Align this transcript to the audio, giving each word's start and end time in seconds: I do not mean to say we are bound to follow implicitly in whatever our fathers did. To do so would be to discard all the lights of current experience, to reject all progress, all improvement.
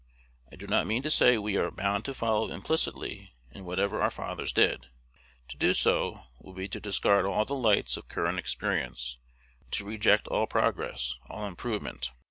I 0.51 0.55
do 0.55 0.65
not 0.65 0.87
mean 0.87 1.03
to 1.03 1.11
say 1.11 1.37
we 1.37 1.57
are 1.57 1.69
bound 1.69 2.05
to 2.05 2.15
follow 2.15 2.49
implicitly 2.49 3.35
in 3.51 3.65
whatever 3.65 4.01
our 4.01 4.09
fathers 4.09 4.51
did. 4.51 4.87
To 5.49 5.57
do 5.57 5.75
so 5.75 6.23
would 6.39 6.55
be 6.55 6.67
to 6.69 6.79
discard 6.79 7.27
all 7.27 7.45
the 7.45 7.53
lights 7.53 7.97
of 7.97 8.07
current 8.09 8.39
experience, 8.39 9.17
to 9.69 9.85
reject 9.85 10.27
all 10.27 10.47
progress, 10.47 11.13
all 11.29 11.45
improvement. 11.45 12.13